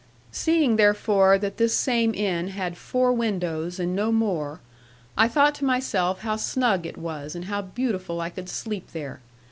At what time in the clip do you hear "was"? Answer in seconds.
6.97-7.35